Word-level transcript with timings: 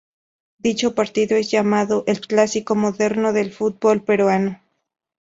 Dicho 0.57 0.95
partido 0.95 1.37
es 1.37 1.51
llamado 1.51 2.03
el 2.07 2.21
"clásico 2.21 2.73
moderno 2.73 3.33
del 3.33 3.51
fútbol 3.53 4.01
peruano". 4.03 4.59